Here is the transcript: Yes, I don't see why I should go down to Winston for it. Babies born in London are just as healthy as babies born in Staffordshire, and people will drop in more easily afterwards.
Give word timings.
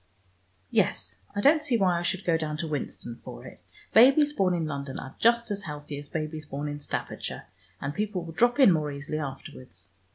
Yes, 0.71 1.17
I 1.35 1.41
don't 1.41 1.61
see 1.61 1.77
why 1.77 1.99
I 1.99 2.01
should 2.01 2.25
go 2.25 2.35
down 2.35 2.57
to 2.57 2.67
Winston 2.67 3.17
for 3.23 3.45
it. 3.45 3.61
Babies 3.93 4.33
born 4.33 4.55
in 4.55 4.65
London 4.65 4.97
are 4.97 5.13
just 5.19 5.51
as 5.51 5.65
healthy 5.65 5.99
as 5.99 6.09
babies 6.09 6.47
born 6.47 6.67
in 6.67 6.79
Staffordshire, 6.79 7.45
and 7.79 7.93
people 7.93 8.23
will 8.23 8.33
drop 8.33 8.59
in 8.59 8.71
more 8.71 8.91
easily 8.91 9.19
afterwards. 9.19 9.91